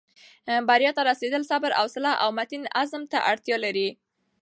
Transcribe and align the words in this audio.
بریا 0.67 0.91
ته 0.97 1.01
رسېدل 1.09 1.43
صبر، 1.51 1.71
حوصلې 1.79 2.13
او 2.23 2.29
متین 2.37 2.63
عزم 2.81 3.03
ته 3.11 3.17
اړتیا 3.31 3.57
لري. 3.65 3.89